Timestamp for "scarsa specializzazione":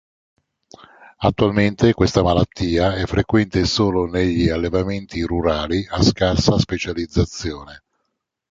6.01-7.83